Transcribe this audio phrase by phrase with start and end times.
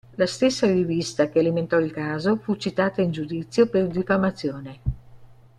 [0.17, 4.79] La stessa rivista che alimentò il caso fu citata in giudizio per diffamazione.